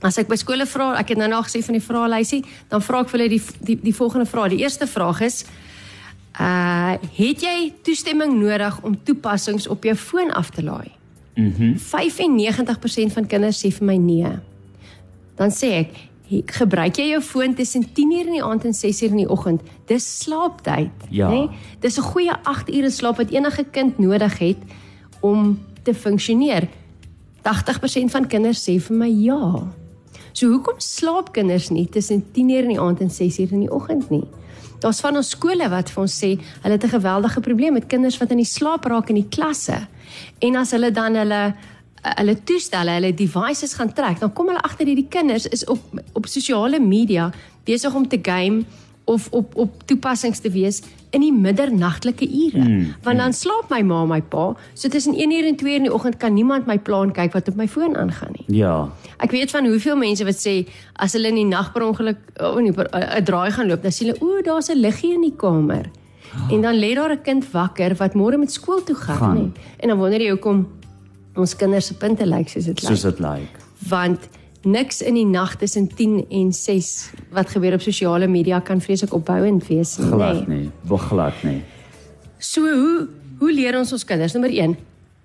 as 0.00 0.18
ek 0.18 0.28
by 0.28 0.36
skole 0.36 0.66
vra, 0.66 0.98
ek 0.98 1.08
het 1.08 1.18
nou 1.18 1.28
nog 1.28 1.46
gesê 1.46 1.62
van 1.62 1.74
die 1.74 1.82
vraelysie, 1.82 2.44
dan 2.68 2.82
vra 2.82 3.00
ek 3.00 3.08
vir 3.08 3.18
hulle 3.18 3.28
die 3.28 3.42
die 3.60 3.78
die 3.82 3.94
volgende 3.94 4.26
vraag. 4.26 4.50
Die 4.50 4.62
eerste 4.62 4.86
vraag 4.86 5.20
is 5.20 5.44
Uh 6.40 6.96
het 7.16 7.42
jy 7.44 7.72
toestemming 7.82 8.38
nodig 8.40 8.82
om 8.82 8.96
toepassings 9.04 9.66
op 9.66 9.84
jou 9.84 9.96
foon 9.96 10.30
af 10.30 10.50
te 10.50 10.62
laai? 10.62 10.90
Mhm. 11.34 11.64
Mm 11.64 11.76
95% 11.76 13.12
van 13.12 13.26
kinders 13.26 13.64
sê 13.64 13.72
vir 13.72 13.86
my 13.86 13.96
nee. 13.96 14.32
Dan 15.36 15.50
sê 15.50 15.66
ek, 15.66 15.88
gebruik 16.46 16.96
jy 16.96 17.10
jou 17.10 17.20
foon 17.20 17.54
tussen 17.54 17.84
10:00 17.84 18.26
in 18.26 18.32
die 18.32 18.44
aand 18.44 18.64
en 18.64 18.74
6:00 18.74 19.10
in 19.10 19.16
die 19.16 19.28
oggend? 19.28 19.60
Dis 19.86 20.18
slaaptyd, 20.18 20.90
ja. 21.10 21.28
né? 21.28 21.32
Nee? 21.32 21.48
Dis 21.80 21.98
'n 21.98 22.02
goeie 22.02 22.32
8 22.42 22.70
ure 22.74 22.90
slaap 22.90 23.16
wat 23.16 23.30
enige 23.30 23.64
kind 23.70 23.98
nodig 23.98 24.38
het 24.38 24.58
om 25.20 25.58
te 25.82 25.94
funksioneer. 25.94 26.68
80% 27.42 28.10
van 28.10 28.26
kinders 28.26 28.68
sê 28.68 28.80
vir 28.80 28.96
my 28.96 29.08
ja. 29.08 29.72
So 30.32 30.48
hoekom 30.48 30.78
slaap 30.78 31.32
kinders 31.32 31.70
nie 31.70 31.88
tussen 31.88 32.24
10:00 32.32 32.62
in 32.62 32.68
die 32.68 32.80
aand 32.80 33.00
en 33.00 33.10
6:00 33.10 33.52
in 33.52 33.60
die 33.60 33.72
oggend 33.72 34.10
nie? 34.10 34.24
Daar's 34.82 35.00
van 35.00 35.16
ons 35.16 35.30
skole 35.30 35.68
wat 35.70 35.90
vir 35.94 36.02
ons 36.02 36.14
sê 36.24 36.32
hulle 36.62 36.74
het 36.74 36.84
'n 36.84 36.96
geweldige 36.98 37.40
probleem 37.40 37.72
met 37.72 37.86
kinders 37.86 38.18
wat 38.18 38.30
in 38.30 38.42
die 38.42 38.52
slaap 38.56 38.84
raak 38.84 39.08
in 39.08 39.20
die 39.22 39.28
klasse. 39.28 39.86
En 40.40 40.56
as 40.56 40.70
hulle 40.70 40.90
dan 40.90 41.14
hulle 41.14 41.54
hulle 42.02 42.42
toestelle, 42.44 42.90
hulle 42.90 43.14
devices 43.14 43.74
gaan 43.74 43.92
trek, 43.92 44.18
dan 44.18 44.32
kom 44.32 44.46
hulle 44.46 44.62
agter 44.62 44.86
hierdie 44.86 45.08
kinders 45.08 45.46
is 45.46 45.64
op 45.64 45.80
op 46.12 46.26
sosiale 46.26 46.80
media 46.80 47.30
besig 47.64 47.94
om 47.94 48.08
te 48.08 48.18
game 48.22 48.64
of 49.04 49.28
op 49.30 49.56
op 49.56 49.82
toepassings 49.86 50.38
te 50.38 50.50
wees 50.50 50.82
in 51.12 51.20
die 51.20 51.32
middernagtelike 51.32 52.24
ure. 52.24 52.64
Mm, 52.64 52.94
Want 53.02 53.18
dan 53.18 53.26
mm. 53.26 53.36
slaap 53.36 53.68
my 53.68 53.82
ma 53.84 54.02
en 54.02 54.08
my 54.08 54.20
pa, 54.22 54.54
so 54.74 54.88
tussen 54.88 55.14
1 55.14 55.32
uur 55.32 55.46
en 55.46 55.56
2 55.56 55.70
uur 55.70 55.76
in 55.76 55.88
die 55.88 55.92
oggend 55.92 56.16
kan 56.16 56.34
niemand 56.34 56.66
my 56.66 56.78
plan 56.78 57.12
kyk 57.12 57.32
wat 57.32 57.48
op 57.48 57.58
my 57.60 57.68
foon 57.68 57.96
aangaan 57.96 58.32
nie. 58.38 58.58
Ja. 58.62 58.88
Ek 59.18 59.30
weet 59.30 59.50
van 59.50 59.66
hoeveel 59.68 59.96
mense 59.96 60.24
wat 60.24 60.40
sê 60.40 60.62
as 60.94 61.12
hulle 61.12 61.28
in 61.28 61.42
die 61.42 61.48
nag 61.48 61.72
per 61.72 61.84
ongeluk 61.84 62.18
oh, 62.40 62.56
'n 62.60 63.24
draai 63.24 63.50
gaan 63.50 63.68
loop, 63.68 63.82
dan 63.82 63.92
sien 63.92 64.08
hulle 64.08 64.20
o, 64.24 64.40
daar's 64.42 64.70
'n 64.70 64.80
liggie 64.80 65.12
in 65.14 65.20
die 65.20 65.36
kamer. 65.36 65.90
Oh. 66.32 66.52
En 66.52 66.60
dan 66.60 66.74
lê 66.80 66.94
daar 66.94 67.12
'n 67.12 67.22
kind 67.22 67.50
wakker 67.50 67.94
wat 67.94 68.14
môre 68.14 68.38
met 68.38 68.52
skool 68.52 68.82
toe 68.82 68.96
gaan, 68.96 69.16
gaan. 69.16 69.34
nie. 69.34 69.50
En 69.76 69.88
dan 69.88 69.98
wonder 69.98 70.20
jy 70.20 70.30
hoekom 70.30 70.66
ons 71.36 71.56
kinders 71.56 71.86
se 71.86 71.94
punte 71.94 72.26
lyk 72.26 72.48
soos 72.48 72.64
dit 72.64 72.82
lyk. 72.82 72.90
Soos 72.90 73.02
dit 73.02 73.18
lyk. 73.18 73.52
Want 73.88 74.28
niks 74.64 75.02
in 75.02 75.16
die 75.18 75.26
nag 75.26 75.56
tussen 75.60 75.88
10 75.88 76.26
en 76.30 76.52
6 76.52 77.10
wat 77.34 77.50
gebeur 77.50 77.74
op 77.74 77.82
sosiale 77.84 78.26
media 78.26 78.60
kan 78.60 78.80
vreeslik 78.80 79.14
opbouend 79.14 79.66
wees 79.66 79.96
nie. 79.98 80.08
Glad 80.08 80.46
nie, 80.46 80.70
nee. 80.88 80.98
glad 81.08 81.42
nie. 81.42 81.62
So 82.38 82.60
hoe 82.60 83.08
hoe 83.38 83.52
leer 83.52 83.78
ons 83.78 83.92
ons 83.92 84.04
kinders? 84.06 84.32
Nommer 84.32 84.52
1. 84.54 84.76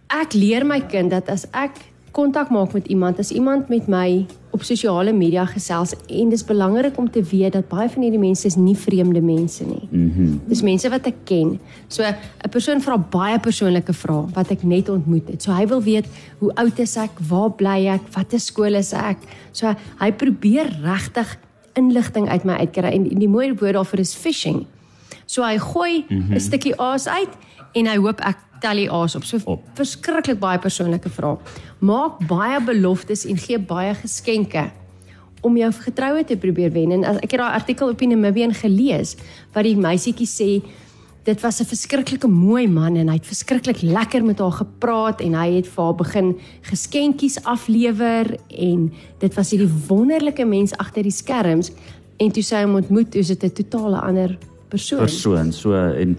Ek 0.07 0.33
leer 0.33 0.65
my 0.65 0.79
kind 0.89 1.11
dat 1.13 1.29
as 1.29 1.45
ek 1.53 1.77
kontak 2.11 2.49
maak 2.49 2.73
met 2.73 2.87
iemand, 2.87 3.19
as 3.19 3.31
iemand 3.31 3.69
met 3.69 3.87
my 3.87 4.25
op 4.51 4.63
sosiale 4.63 5.13
media 5.13 5.45
gesels 5.45 5.93
en 6.09 6.29
dis 6.29 6.43
belangrik 6.45 6.97
om 6.97 7.09
te 7.11 7.21
weet 7.23 7.53
dat 7.53 7.67
baie 7.69 7.89
van 7.89 8.05
hierdie 8.05 8.21
mense 8.21 8.47
is 8.47 8.55
nie 8.55 8.75
vreemde 8.77 9.21
mense 9.21 9.65
nie. 9.65 9.87
Mhm. 9.91 10.21
Mm 10.21 10.35
dis 10.47 10.61
mense 10.63 10.89
wat 10.89 11.05
ek 11.07 11.15
ken. 11.25 11.59
So 11.87 12.03
'n 12.03 12.49
persoon 12.49 12.81
vra 12.81 12.97
baie 12.97 13.39
persoonlike 13.39 13.93
vrae 13.93 14.29
wat 14.33 14.51
ek 14.51 14.63
net 14.63 14.89
ontmoet 14.89 15.27
het. 15.27 15.43
So 15.43 15.51
hy 15.51 15.67
wil 15.67 15.81
weet 15.81 16.05
hoe 16.39 16.51
oud 16.55 16.79
is 16.79 16.97
ek, 16.97 17.11
waar 17.29 17.51
bly 17.51 17.87
ek, 17.87 18.01
watter 18.15 18.39
skool 18.39 18.75
is 18.75 18.93
ek. 18.93 19.17
So 19.51 19.75
hy 19.99 20.11
probeer 20.11 20.79
regtig 20.83 21.37
inligting 21.75 22.29
uit 22.29 22.43
my 22.43 22.53
uitkry 22.53 22.93
en 22.93 23.03
die 23.03 23.29
mooi 23.29 23.53
woord 23.53 23.73
daarvoor 23.73 23.99
is 23.99 24.15
fishing. 24.15 24.65
So 25.25 25.43
hy 25.43 25.57
gooi 25.57 26.05
'n 26.09 26.15
mm 26.15 26.21
-hmm. 26.21 26.39
stukkie 26.39 26.75
aas 26.79 27.07
uit 27.07 27.33
en 27.73 27.85
hy 27.85 27.97
hoop 27.97 28.19
ek 28.21 28.37
tel 28.61 28.81
die 28.81 28.89
aas 28.91 29.15
op. 29.15 29.23
So 29.23 29.37
op. 29.45 29.63
verskriklik 29.73 30.39
baie 30.39 30.59
persoonlike 30.59 31.09
vrae. 31.09 31.37
Maak 31.79 32.27
baie 32.27 32.61
beloftes 32.63 33.25
en 33.25 33.37
gee 33.37 33.59
baie 33.59 33.93
geskenke 33.95 34.71
om 35.41 35.57
jou 35.57 35.71
getroue 35.71 36.23
te 36.25 36.37
probeer 36.37 36.71
wen. 36.71 36.91
En 36.91 37.05
ek 37.17 37.31
het 37.31 37.39
daai 37.39 37.53
artikel 37.53 37.89
op 37.89 37.99
die 37.99 38.07
Namibian 38.07 38.53
gelees 38.53 39.15
wat 39.53 39.63
die 39.63 39.77
meisietjie 39.77 40.27
sê 40.27 40.51
dit 41.27 41.41
was 41.41 41.59
'n 41.59 41.65
verskriklike 41.65 42.27
mooi 42.27 42.67
man 42.67 42.95
en 42.95 43.09
hy 43.09 43.15
het 43.15 43.25
verskriklik 43.25 43.81
lekker 43.81 44.23
met 44.23 44.39
haar 44.39 44.63
gepraat 44.63 45.21
en 45.21 45.33
hy 45.33 45.55
het 45.55 45.67
vir 45.67 45.83
haar 45.83 45.95
begin 45.95 46.39
geskenkies 46.61 47.43
aflewer 47.43 48.37
en 48.49 48.93
dit 49.19 49.33
was 49.35 49.51
hierdie 49.51 49.73
wonderlike 49.87 50.45
mens 50.45 50.71
agter 50.77 51.03
die 51.03 51.11
skerms 51.11 51.71
en 52.17 52.31
toe 52.31 52.43
sy 52.43 52.63
hom 52.63 52.75
ontmoet, 52.75 53.15
is 53.15 53.27
dit 53.27 53.43
'n 53.43 53.51
totale 53.51 53.99
ander 53.99 54.37
persoon. 54.69 54.99
Persoon. 54.99 55.51
So 55.51 55.73
en 55.73 56.17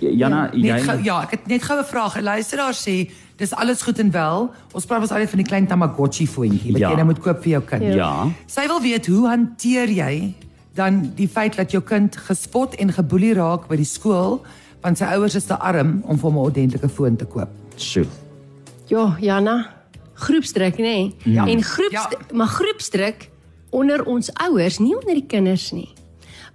Jana, 0.00 0.50
ja, 0.52 0.76
jy 0.76 0.82
gou, 0.84 0.98
Ja, 1.04 1.22
ek 1.22 1.30
het 1.30 1.46
net 1.46 1.62
goue 1.62 1.84
vraag. 1.84 2.16
'n 2.18 2.22
Luisteraar 2.24 2.74
sê 2.74 3.10
dis 3.36 3.52
alles 3.54 3.82
goed 3.82 3.98
en 3.98 4.10
wel. 4.10 4.50
Ons 4.72 4.86
praat 4.86 5.00
ons 5.00 5.10
altyd 5.10 5.30
van 5.30 5.38
die 5.38 5.46
klein 5.46 5.66
Tamagotchi 5.66 6.26
voetjie 6.26 6.72
wat 6.72 6.80
ja. 6.80 6.90
jy 6.90 6.96
nou 6.96 7.06
moet 7.06 7.20
koop 7.20 7.42
vir 7.42 7.50
jou 7.50 7.62
kind. 7.62 7.94
Ja. 7.94 8.26
Sy 8.46 8.66
wil 8.66 8.80
weet 8.80 9.06
hoe 9.06 9.28
hanteer 9.28 9.88
jy 9.88 10.34
dan 10.74 11.12
die 11.16 11.28
feit 11.28 11.56
dat 11.56 11.70
jou 11.70 11.82
kind 11.82 12.16
gespot 12.16 12.74
en 12.78 12.92
geboelie 12.92 13.34
raak 13.34 13.68
by 13.68 13.76
die 13.76 13.84
skool 13.84 14.42
want 14.82 14.98
sy 14.98 15.04
ouers 15.04 15.34
is 15.34 15.44
te 15.44 15.54
arm 15.58 16.02
om 16.06 16.16
vir 16.18 16.30
hom 16.30 16.36
'n 16.38 16.44
ordentlike 16.46 16.88
foon 16.88 17.16
te 17.16 17.24
koop. 17.24 17.48
Sjoe. 17.76 18.06
Ja, 18.86 19.16
Jana, 19.20 19.66
groepsdruk, 20.14 20.76
nê? 20.78 20.82
Nee. 20.82 21.14
Ja. 21.24 21.46
En 21.46 21.62
groepsdruk, 21.62 22.24
Ja. 22.30 22.36
maar 22.36 22.46
groepsdruk 22.46 23.30
onder 23.70 24.04
ons 24.04 24.30
ouers, 24.34 24.78
nie 24.78 24.94
onder 24.94 25.14
die 25.14 25.26
kinders 25.26 25.72
nie. 25.72 25.88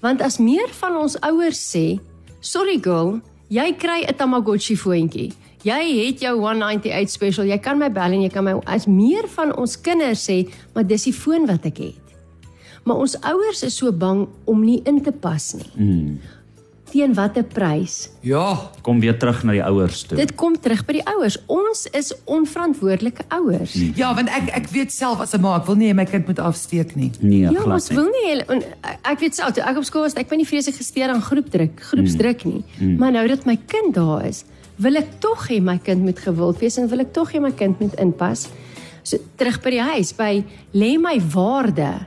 Want 0.01 0.21
as 0.21 0.37
meer 0.37 0.67
van 0.71 0.95
ons 0.95 1.19
ouers 1.19 1.75
sê, 1.75 1.99
"Sorry 2.39 2.79
girl, 2.81 3.21
jy 3.53 3.73
kry 3.77 4.01
'n 4.07 4.15
Tamagotchi 4.17 4.75
foontjie. 4.77 5.31
Jy 5.63 5.83
het 6.07 6.19
jou 6.19 6.35
198 6.39 7.09
special. 7.09 7.45
Jy 7.45 7.57
kan 7.57 7.77
my 7.77 7.89
bel 7.91 8.11
en 8.11 8.21
jy 8.21 8.29
kan 8.29 8.43
my 8.43 8.59
as 8.65 8.85
meer 8.85 9.27
van 9.35 9.55
ons 9.55 9.79
kinders 9.81 10.29
sê, 10.29 10.49
"Maar 10.73 10.87
dis 10.87 11.03
die 11.03 11.13
foon 11.13 11.45
wat 11.45 11.65
ek 11.65 11.77
het." 11.77 12.03
Maar 12.83 12.95
ons 12.95 13.15
ouers 13.21 13.63
is 13.63 13.75
so 13.75 13.91
bang 13.91 14.27
om 14.45 14.63
nie 14.65 14.81
in 14.83 15.01
te 15.01 15.11
pas 15.11 15.53
nie. 15.53 15.71
Mm. 15.75 16.19
Teen 16.93 17.13
watter 17.17 17.41
prys? 17.43 18.09
Ja. 18.21 18.69
Kom 18.85 18.99
weer 19.01 19.15
terug 19.17 19.39
na 19.47 19.55
die 19.55 19.63
ouers 19.65 20.03
toe. 20.05 20.17
Dit 20.19 20.35
kom 20.37 20.53
terug 20.61 20.83
by 20.85 20.93
die 20.99 21.05
ouers. 21.09 21.39
Ons 21.49 21.87
is 21.97 22.11
onverantwoordelike 22.29 23.23
ouers. 23.33 23.73
Mm. 23.73 23.93
Ja, 23.97 24.11
want 24.13 24.29
ek 24.29 24.51
ek 24.53 24.67
weet 24.75 24.91
self 24.93 25.19
as 25.25 25.33
'n 25.33 25.41
ma, 25.41 25.55
ek 25.57 25.65
wil 25.65 25.75
nie 25.75 25.93
my 25.93 26.05
kind 26.05 26.27
moet 26.27 26.39
afsteek 26.39 26.95
nie. 26.95 27.11
nee, 27.19 27.39
Ja, 27.49 27.49
glad 27.49 27.73
ons 27.73 27.89
nie. 27.89 27.97
wil 27.97 28.09
nie 28.13 28.25
hele- 28.29 28.45
en 28.47 28.61
ek- 28.83 28.99
ek 29.03 29.19
weet 29.19 29.35
self 29.35 29.53
toe 29.53 29.63
ek 29.63 29.77
op 29.77 29.83
skool 29.83 30.01
was, 30.03 30.13
ek 30.13 30.29
ben 30.29 30.37
nie 30.37 30.45
vreeslik 30.47 30.75
gesteer 30.75 31.09
aan 31.09 31.21
groepdruk, 31.21 31.81
groepsdruk 31.81 32.45
nie. 32.45 32.63
Mm. 32.79 32.97
Maar 32.97 33.11
nou 33.11 33.27
dat 33.27 33.45
my 33.45 33.57
kind 33.67 33.93
daar 33.95 34.25
is, 34.25 34.43
wil 34.77 34.95
ek 34.95 35.19
tog 35.19 35.47
hê 35.49 35.59
my 35.61 35.77
kind 35.79 36.01
moet 36.03 36.19
gewild 36.19 36.59
wees 36.59 36.77
en 36.77 36.87
wil 36.89 36.99
ek 36.99 37.13
tog 37.13 37.31
hê 37.33 37.41
my 37.41 37.51
kind 37.51 37.79
moet 37.79 37.95
inpas. 37.99 38.49
So 39.03 39.17
terug 39.37 39.61
by 39.63 39.69
die 39.71 39.81
huis 39.81 40.13
by 40.13 40.43
lê 40.73 40.97
my 40.99 41.19
waarde 41.19 42.05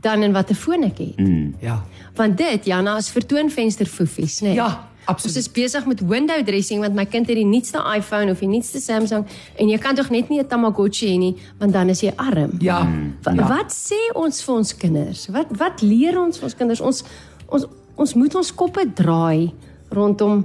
dan 0.00 0.22
in 0.22 0.32
watter 0.32 0.56
foon 0.56 0.86
ek 0.88 0.98
het. 0.98 1.18
Mm. 1.18 1.54
Ja. 1.60 1.80
Want 2.18 2.38
dit 2.38 2.64
Jana 2.66 2.96
is 2.96 3.10
vertoonvenster 3.10 3.86
foefies, 3.86 4.40
né? 4.40 4.52
Nee. 4.52 4.54
Ja, 4.54 4.88
absoluut. 5.04 5.36
Ons 5.36 5.46
is 5.46 5.50
besig 5.52 5.86
met 5.86 6.00
window 6.00 6.44
dressing 6.46 6.80
want 6.80 6.94
my 6.94 7.04
kind 7.06 7.28
het 7.28 7.36
die 7.36 7.46
nuutste 7.46 7.82
iPhone 7.96 8.30
of 8.30 8.40
die 8.40 8.48
nuutste 8.48 8.80
Samsung 8.80 9.26
en 9.56 9.68
jy 9.68 9.78
kan 9.78 9.98
tog 9.98 10.10
net 10.10 10.28
nie 10.28 10.40
'n 10.40 10.46
Tamagotchi 10.46 11.06
hê 11.12 11.18
nie 11.18 11.36
want 11.58 11.72
dan 11.72 11.88
is 11.88 12.00
jy 12.00 12.12
arm. 12.16 12.56
Ja. 12.60 12.86
Wa 13.22 13.32
ja. 13.34 13.48
Wat 13.48 13.72
sê 13.72 14.00
ons 14.14 14.42
vir 14.42 14.54
ons 14.54 14.76
kinders? 14.76 15.26
Wat 15.28 15.46
wat 15.50 15.82
leer 15.82 16.20
ons 16.20 16.38
vir 16.38 16.44
ons 16.44 16.54
kinders? 16.54 16.80
Ons 16.80 17.04
ons 17.48 17.66
ons 17.96 18.14
moet 18.14 18.34
ons 18.34 18.54
koppe 18.54 18.84
draai 18.94 19.52
rondom 19.90 20.44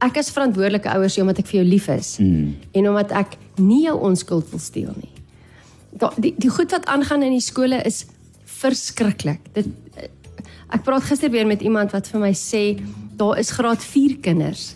ek 0.00 0.16
is 0.16 0.30
verantwoordelike 0.30 0.88
ouers 0.94 1.16
jy 1.16 1.22
omdat 1.22 1.38
ek 1.38 1.46
vir 1.46 1.60
jou 1.60 1.68
lief 1.68 1.88
is 1.88 2.18
mm. 2.18 2.54
en 2.72 2.88
omdat 2.88 3.12
ek 3.12 3.36
nie 3.56 3.84
jou 3.84 3.96
onskuld 3.98 4.50
wil 4.50 4.62
steel 4.62 4.94
nie. 4.96 5.14
Da, 5.98 6.12
die 6.16 6.34
die 6.38 6.50
goed 6.50 6.70
wat 6.70 6.86
aangaan 6.86 7.22
in 7.22 7.32
die 7.32 7.42
skole 7.42 7.82
is 7.84 8.06
verskriklik. 8.58 9.40
Dit 9.56 9.70
ek 10.68 10.84
praat 10.84 11.06
gister 11.08 11.32
weer 11.32 11.46
met 11.48 11.62
iemand 11.64 11.94
wat 11.96 12.10
vir 12.12 12.20
my 12.20 12.34
sê 12.36 12.64
daar 13.18 13.38
is 13.40 13.54
graad 13.56 13.82
4 13.82 14.18
kinders 14.24 14.74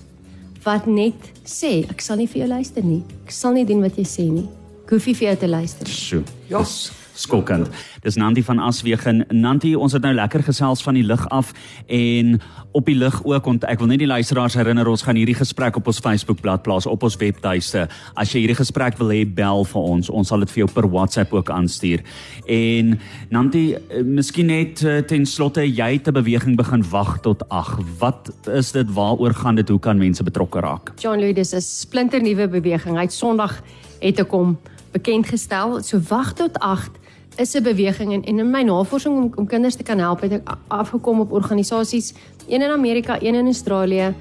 wat 0.65 0.87
net 0.87 1.29
sê 1.45 1.83
ek 1.91 2.01
sal 2.01 2.21
nie 2.23 2.29
vir 2.31 2.45
jou 2.45 2.51
luister 2.55 2.85
nie. 2.87 3.03
Ek 3.27 3.35
sal 3.35 3.57
nie 3.59 3.67
doen 3.69 3.83
wat 3.83 3.99
jy 3.99 4.07
sê 4.07 4.27
nie. 4.31 4.49
Ek 4.85 4.95
hoef 4.95 5.07
nie 5.11 5.17
vir 5.19 5.29
jou 5.33 5.37
te 5.43 5.51
luister 5.51 5.89
nie. 5.89 5.99
Sjoe. 5.99 6.25
Ja. 6.51 6.63
Dis 6.63 6.93
skokkend. 7.15 7.69
Dis 8.03 8.17
Nanti 8.17 8.43
van 8.43 8.59
Aswegen. 8.59 9.25
Nanti, 9.29 9.75
ons 9.77 9.93
het 9.93 10.03
nou 10.03 10.15
lekker 10.15 10.43
gesels 10.43 10.83
van 10.83 10.95
die 10.95 11.05
lig 11.07 11.23
af 11.29 11.53
en 11.87 12.41
op 12.73 12.87
die 12.89 12.97
lig 12.97 13.19
ook 13.25 13.45
want 13.45 13.65
ek 13.69 13.83
wil 13.83 13.91
net 13.91 14.01
die 14.01 14.09
luisteraars 14.09 14.57
herinner 14.57 14.89
ons 14.89 15.05
gaan 15.05 15.19
hierdie 15.19 15.37
gesprek 15.37 15.77
op 15.77 15.87
ons 15.91 16.01
Facebookblad 16.03 16.63
plaas 16.65 16.87
op 16.89 17.03
ons 17.03 17.17
webtuiste. 17.21 17.87
As 18.17 18.33
jy 18.33 18.45
hierdie 18.45 18.59
gesprek 18.59 18.97
wil 19.01 19.13
hê, 19.13 19.23
bel 19.29 19.65
vir 19.69 19.83
ons. 19.83 20.11
Ons 20.11 20.33
sal 20.33 20.45
dit 20.45 20.55
vir 20.55 20.65
jou 20.65 20.71
per 20.73 20.89
WhatsApp 20.89 21.35
ook 21.37 21.53
aanstuur. 21.53 22.03
En 22.47 22.97
Nanti, 23.33 23.75
eh, 23.75 24.03
miskien 24.05 24.47
net 24.47 24.83
eh, 24.85 25.03
ten 25.03 25.27
slotte 25.27 25.63
jy 25.63 26.01
'n 26.03 26.13
beweging 26.13 26.57
begin 26.57 26.83
wag 26.91 27.21
tot 27.21 27.49
8. 27.49 27.81
Wat 27.99 28.33
is 28.47 28.73
dit? 28.73 28.93
Waaroor 28.95 29.35
gaan 29.35 29.55
dit? 29.55 29.69
Hoe 29.69 29.79
kan 29.79 29.99
mense 29.99 30.23
betrokke 30.23 30.61
raak? 30.61 30.93
John 30.99 31.19
Louis 31.19 31.35
dis 31.35 31.55
'n 31.55 31.61
splinternuwe 31.61 32.49
beweging. 32.49 32.97
Hy 32.97 33.03
het 33.03 33.13
Sondag 33.13 33.63
het 34.01 34.19
ek 34.19 34.31
hom 34.31 34.59
bekend 34.93 35.27
gestel. 35.27 35.83
So 35.83 36.01
wag 36.09 36.33
tot 36.33 36.59
8 36.59 37.02
is 37.37 37.55
'n 37.55 37.63
beweging 37.63 38.13
en, 38.13 38.23
en 38.25 38.39
in 38.39 38.51
my 38.51 38.63
navorsing 38.63 39.17
om 39.17 39.33
om 39.35 39.47
kinders 39.47 39.75
te 39.75 39.83
kan 39.83 39.99
help 39.99 40.21
het 40.21 40.33
ek 40.33 40.57
afgekom 40.69 41.21
op 41.21 41.33
organisasies, 41.33 42.15
een 42.49 42.63
in 42.63 42.71
Amerika, 42.71 43.21
een 43.21 43.35
in 43.35 43.45
Australië 43.45 44.15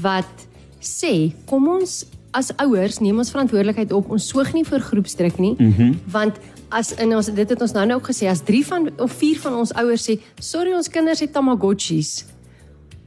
wat 0.00 0.46
sê 0.80 1.32
kom 1.44 1.68
ons 1.68 2.06
as 2.30 2.56
ouers 2.56 2.98
neem 2.98 3.18
ons 3.18 3.30
verantwoordelikheid 3.30 3.92
op. 3.92 4.10
Ons 4.10 4.28
soog 4.28 4.52
nie 4.52 4.64
vir 4.64 4.80
groepsdruk 4.80 5.38
nie, 5.38 5.54
mm 5.58 5.72
-hmm. 5.76 6.00
want 6.10 6.38
as 6.68 6.94
in 6.94 7.16
ons 7.16 7.26
dit 7.26 7.48
het 7.48 7.60
ons 7.60 7.72
nou 7.72 7.86
nou 7.86 7.98
ook 7.98 8.10
gesê 8.10 8.28
as 8.28 8.40
3 8.40 8.66
van 8.66 8.90
of 8.98 9.12
4 9.12 9.38
van 9.40 9.54
ons 9.54 9.72
ouers 9.72 10.10
sê 10.10 10.20
sorry 10.38 10.72
ons 10.72 10.88
kinders 10.88 11.20
het 11.20 11.32
tamagotchis 11.32 12.24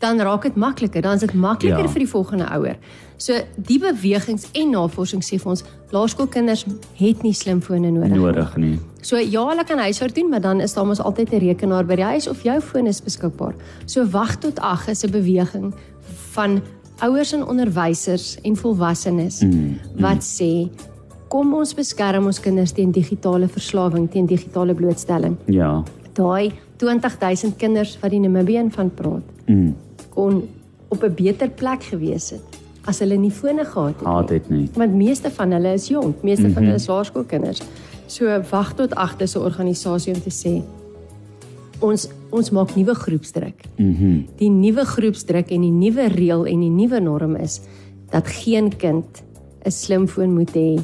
dan 0.03 0.19
raak 0.19 0.41
dit 0.41 0.55
makliker. 0.55 1.01
Dan 1.01 1.13
is 1.13 1.19
dit 1.19 1.33
makliker 1.33 1.85
ja. 1.85 1.91
vir 1.95 2.03
die 2.03 2.09
volgende 2.09 2.49
ouer. 2.57 2.77
So 3.23 3.33
die 3.55 3.79
bewegings 3.79 4.47
en 4.59 4.73
navorsing 4.73 5.21
sê 5.23 5.37
vir 5.39 5.51
ons 5.53 5.63
laerskoolkinders 5.93 6.65
het 6.99 7.21
nie 7.23 7.31
slimfone 7.33 7.91
nodig. 7.91 8.09
nie. 8.11 8.19
Nodig 8.19 8.55
nie. 8.59 8.79
So 9.01 9.19
ja, 9.19 9.43
hulle 9.47 9.63
kan 9.67 9.79
huiswerk 9.79 10.15
doen, 10.15 10.29
maar 10.29 10.41
dan 10.43 10.59
is 10.61 10.73
daar 10.73 10.85
mos 10.85 10.99
altyd 10.99 11.31
'n 11.33 11.39
rekenaar 11.39 11.85
by 11.85 11.95
die 11.95 12.03
huis 12.03 12.27
of 12.27 12.43
jou 12.43 12.59
foon 12.61 12.87
is 12.87 13.01
beskikbaar. 13.01 13.53
So 13.85 14.05
wag 14.05 14.35
tot 14.39 14.59
8 14.59 14.87
is 14.89 15.03
'n 15.05 15.11
beweging 15.11 15.73
van 16.33 16.61
ouers 16.99 17.33
en 17.33 17.47
onderwysers 17.47 18.37
en 18.43 18.55
volwassenes 18.55 19.41
mm, 19.41 19.79
wat 19.99 20.21
sê 20.23 20.69
kom 21.29 21.53
ons 21.53 21.73
beskerm 21.73 22.25
ons 22.25 22.39
kinders 22.39 22.71
teen 22.71 22.91
digitale 22.91 23.47
verslawing, 23.47 24.09
teen 24.11 24.25
digitale 24.25 24.73
blootstelling. 24.73 25.35
Ja. 25.47 25.83
Daai 26.13 26.51
20000 26.77 27.55
kinders 27.57 27.97
wat 28.01 28.11
die 28.11 28.19
Namibian 28.19 28.71
van 28.71 28.91
praat, 28.93 29.23
Mm. 29.47 29.75
kon 30.09 30.43
op 30.89 31.03
'n 31.03 31.13
beter 31.15 31.49
plek 31.49 31.83
gewees 31.83 32.29
het 32.29 32.52
as 32.85 32.99
hulle 32.99 33.17
nie 33.17 33.31
fone 33.31 33.65
gehad 33.65 33.95
het. 33.95 34.05
Haat 34.05 34.29
nie. 34.29 34.39
dit 34.39 34.49
nie. 34.49 34.69
Want 34.75 34.93
meeste 34.93 35.31
van 35.31 35.51
hulle 35.51 35.73
is 35.73 35.87
jonk, 35.87 36.23
meeste 36.23 36.41
mm 36.41 36.45
-hmm. 36.47 36.53
van 36.53 36.63
Mhm. 36.63 36.71
hulle 36.71 36.81
is 36.81 36.87
laerskoolkinders. 36.87 37.61
So 38.07 38.41
wag 38.51 38.73
tot 38.73 38.95
8 38.95 39.21
is 39.21 39.35
'n 39.35 39.39
organisasie 39.39 40.13
om 40.13 40.21
te 40.21 40.29
sê 40.29 40.61
ons 41.79 42.07
ons 42.29 42.49
maak 42.49 42.75
nuwe 42.75 42.95
groepsdruk. 42.95 43.65
Mhm. 43.77 43.87
Mm 43.87 44.25
Die 44.37 44.49
nuwe 44.49 44.85
groepsdruk 44.85 45.51
en 45.51 45.61
die 45.61 45.71
nuwe 45.71 46.07
reël 46.07 46.45
en 46.45 46.59
die 46.59 46.69
nuwe 46.69 46.99
norm 46.99 47.35
is 47.35 47.61
dat 48.09 48.27
geen 48.27 48.77
kind 48.77 49.23
'n 49.65 49.71
slimfoon 49.71 50.33
moet 50.33 50.51
hê 50.55 50.79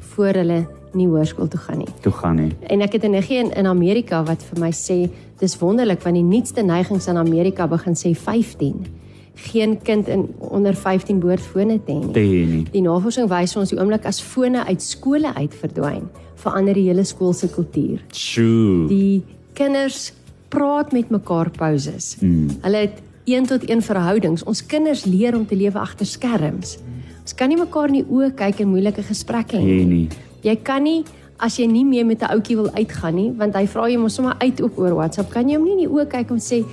voor 0.00 0.34
hulle 0.34 0.66
nie 0.92 1.06
hoërskool 1.06 1.48
toe 1.48 1.60
gaan 1.60 1.78
nie. 1.78 1.88
Toe 2.00 2.12
gaan 2.12 2.36
nie. 2.36 2.52
En 2.66 2.80
ek 2.80 2.92
het 2.92 3.04
'n 3.04 3.10
niggie 3.10 3.38
in, 3.38 3.50
in 3.50 3.66
Amerika 3.66 4.22
wat 4.24 4.42
vir 4.42 4.60
my 4.60 4.70
sê 4.70 5.10
dis 5.38 5.58
wonderlik 5.58 6.02
want 6.02 6.14
die 6.14 6.22
nuutste 6.22 6.62
neigings 6.62 7.06
in 7.06 7.16
Amerika 7.16 7.66
begin 7.66 7.94
sê 7.94 8.14
15. 8.14 8.86
Geen 9.34 9.78
kind 9.82 10.08
in 10.08 10.28
onder 10.38 10.74
15 10.74 11.18
behoort 11.20 11.42
fone 11.42 11.80
te 11.84 11.92
hê 11.92 11.98
nie. 11.98 12.12
Dit 12.12 12.50
nie. 12.50 12.66
Die 12.72 12.82
navorsing 12.82 13.28
wys 13.28 13.56
ons 13.56 13.72
die 13.74 13.78
oomblik 13.78 14.06
as 14.06 14.20
fone 14.22 14.64
uit 14.64 14.82
skole 14.82 15.34
uit 15.34 15.54
verdwyn, 15.54 16.06
verander 16.42 16.74
die 16.74 16.86
hele 16.88 17.04
skool 17.04 17.32
se 17.32 17.48
kultuur. 17.50 17.98
Sjoe. 18.14 18.86
Die 18.88 19.24
kinders 19.58 20.12
praat 20.54 20.92
met 20.92 21.10
mekaar 21.10 21.50
pauses. 21.50 22.14
Mm. 22.20 22.60
Hulle 22.62 22.86
het 22.86 23.02
1 23.24 23.46
tot 23.50 23.64
1 23.64 23.82
verhoudings. 23.82 24.44
Ons 24.44 24.62
kinders 24.66 25.04
leer 25.04 25.34
om 25.36 25.46
te 25.46 25.56
lewe 25.56 25.78
agter 25.78 26.06
skerms. 26.06 26.78
Ons 27.24 27.34
kan 27.34 27.48
nie 27.48 27.58
mekaar 27.58 27.88
in 27.88 28.02
die 28.02 28.08
oë 28.12 28.34
kyk 28.36 28.60
in 28.60 28.68
moeilike 28.68 29.02
gesprekke 29.02 29.56
hê 29.56 29.64
Nee 29.64 29.84
nie. 29.88 30.08
Jy 30.44 30.58
kan 30.62 30.84
nie 30.84 31.02
as 31.42 31.56
jy 31.58 31.66
nie 31.66 31.84
meer 31.84 32.06
met 32.06 32.22
'n 32.22 32.30
ouetjie 32.30 32.56
wil 32.56 32.70
uitgaan 32.70 33.14
nie, 33.14 33.32
want 33.32 33.54
hy 33.54 33.66
vra 33.66 33.88
jou 33.88 34.00
mos 34.00 34.14
sommer 34.14 34.34
uit 34.38 34.60
ook 34.62 34.78
oor 34.78 34.94
WhatsApp. 34.94 35.30
Kan 35.30 35.48
jy 35.48 35.56
hom 35.56 35.64
nie 35.64 35.72
in 35.72 35.78
die 35.78 35.88
oë 35.88 36.06
kyk 36.06 36.30
en 36.30 36.38
sê 36.38 36.64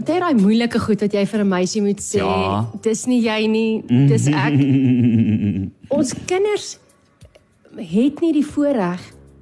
Want 0.00 0.08
hy 0.08 0.20
daai 0.22 0.40
moeilike 0.40 0.80
goed 0.80 1.02
wat 1.04 1.12
jy 1.12 1.26
vir 1.28 1.40
'n 1.40 1.48
meisie 1.48 1.82
moet 1.82 2.00
sê, 2.00 2.18
Ja. 2.24 2.64
dis 2.80 3.06
nie 3.06 3.20
jy 3.20 3.46
nie, 3.46 3.82
dis 4.08 4.26
ek. 4.28 4.54
Ons 5.96 6.14
kinders 6.26 6.78
het 7.76 8.20
nie 8.20 8.32
die 8.32 8.44
voorreg 8.44 9.00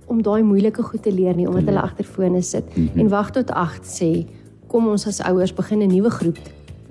om 0.08 0.22
daai 0.22 0.42
moeilike 0.42 0.82
goed 0.82 1.02
te 1.02 1.12
leer 1.12 1.36
nie 1.36 1.46
omdat 1.46 1.68
hulle 1.70 1.80
agter 1.80 2.04
fone 2.04 2.42
sit 2.42 2.64
mm 2.76 2.88
-hmm. 2.88 3.00
en 3.00 3.08
wag 3.08 3.30
tot 3.30 3.50
8 3.50 3.84
sê 3.84 4.26
kom 4.66 4.88
ons 4.88 5.06
as 5.06 5.20
ouers 5.20 5.54
begin 5.54 5.82
'n 5.82 5.88
nuwe 5.88 6.10
groep 6.10 6.38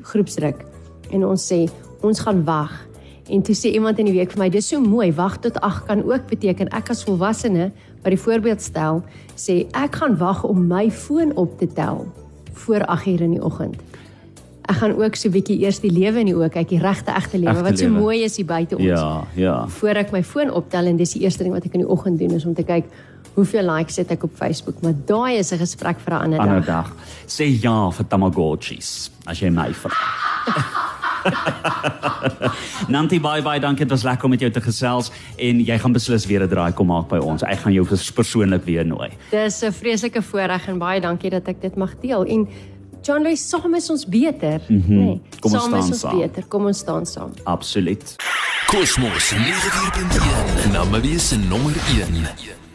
groepsdruk 0.02 0.66
en 1.12 1.26
ons 1.26 1.54
sê 1.54 1.70
ons 2.02 2.20
gaan 2.20 2.44
wag 2.44 2.88
en 3.30 3.42
toe 3.42 3.56
sê 3.56 3.74
iemand 3.74 4.00
in 4.00 4.06
die 4.06 4.14
week 4.14 4.32
vir 4.32 4.40
my 4.40 4.50
dis 4.50 4.68
so 4.68 4.80
mooi 4.80 5.12
wag 5.14 5.38
tot 5.40 5.60
8 5.62 5.86
kan 5.86 6.04
ook 6.04 6.28
beteken 6.28 6.68
ek 6.68 6.90
as 6.90 7.04
volwassene 7.04 7.72
wat 8.04 8.12
die 8.12 8.24
voorbeeld 8.26 8.62
stel 8.62 9.04
sê 9.36 9.66
ek 9.72 9.96
gaan 9.96 10.18
wag 10.18 10.44
om 10.44 10.68
my 10.68 10.92
foon 10.92 11.36
op 11.36 11.58
te 11.60 11.68
tel 11.68 12.08
voor 12.66 12.86
8 12.86 13.06
uur 13.08 13.22
in 13.22 13.32
die 13.38 13.44
oggend 13.44 13.76
ek 14.68 14.76
gaan 14.82 14.96
ook 15.02 15.16
so 15.16 15.28
'n 15.30 15.32
bietjie 15.32 15.60
eers 15.64 15.80
die 15.80 15.92
lewe 15.92 16.20
in 16.20 16.26
die 16.26 16.36
oë 16.36 16.50
kyk 16.52 16.70
die 16.70 16.80
regte 16.80 17.12
egte 17.12 17.38
lewe 17.40 17.62
wat 17.64 17.78
so 17.80 17.86
lewe. 17.88 18.00
mooi 18.00 18.24
is 18.24 18.36
hier 18.38 18.46
buite 18.46 18.76
ons 18.76 18.84
Ja, 18.86 19.24
ja. 19.36 19.68
voor 19.68 19.96
ek 20.04 20.12
my 20.12 20.24
foon 20.24 20.52
optel 20.52 20.86
en 20.86 20.98
dis 20.98 21.14
die 21.14 21.22
eerste 21.24 21.44
ding 21.44 21.54
wat 21.54 21.66
ek 21.66 21.74
in 21.74 21.80
die 21.86 21.90
oggend 21.90 22.20
doen 22.20 22.32
is 22.32 22.46
om 22.46 22.54
te 22.54 22.64
kyk 22.64 22.84
hoeveel 23.38 23.64
likes 23.76 23.96
het 23.98 24.12
ek 24.12 24.24
op 24.24 24.32
Facebook, 24.36 24.82
maar 24.82 24.94
daai 25.06 25.38
is 25.38 25.52
'n 25.54 25.58
gesprek 25.60 26.00
vir 26.00 26.14
'n 26.14 26.22
ander 26.24 26.40
Ander 26.40 26.66
dag. 26.66 26.66
dag. 26.66 26.94
Sê 27.28 27.44
ja 27.62 27.90
vir 27.92 28.06
Tamagotchis 28.08 29.10
as 29.26 29.40
jy 29.40 29.50
my 29.50 29.72
vra. 29.74 29.94
Nanti 32.96 33.20
bye 33.20 33.42
bye, 33.42 33.60
dankie 33.60 33.86
dit 33.86 33.92
was 33.92 34.04
lekker 34.04 34.24
om 34.24 34.30
met 34.30 34.40
jou 34.40 34.52
te 34.52 34.62
gesels 34.62 35.12
en 35.38 35.60
jy 35.60 35.78
gaan 35.80 35.94
beslis 35.94 36.26
weer 36.26 36.44
'n 36.44 36.50
draai 36.50 36.72
kom 36.74 36.88
maak 36.88 37.08
by 37.10 37.18
ons. 37.18 37.44
Ek 37.44 37.60
gaan 37.60 37.74
jou 37.74 37.86
pers- 37.86 38.12
persoonlik 38.12 38.64
weer 38.66 38.86
nooi. 38.86 39.10
Dis 39.32 39.62
'n 39.64 39.72
vreeslike 39.72 40.22
voorreg 40.22 40.68
en 40.68 40.78
baie 40.78 41.02
dankie 41.02 41.30
dat 41.30 41.48
ek 41.48 41.62
dit 41.62 41.76
mag 41.76 41.96
deel. 42.02 42.24
En 42.26 42.48
John 43.02 43.22
Louis, 43.24 43.50
saam 43.50 43.76
is 43.76 43.90
ons 43.90 44.06
beter, 44.06 44.62
mm 44.68 44.82
-hmm. 44.82 44.98
nee. 44.98 45.22
Kom 45.40 45.54
ons 45.54 45.62
saam 45.62 45.70
staan 45.72 45.80
is 45.80 45.90
ons 45.90 46.00
saam. 46.00 46.20
beter. 46.20 46.44
Kom 46.48 46.66
ons 46.66 46.78
staan 46.78 47.06
saam. 47.06 47.32
Absoluut. 47.44 48.16
Kosmos 48.68 49.32
94.1 49.32 50.72
Namabiese 50.72 51.38
nommer 51.38 51.76
1 51.88 52.67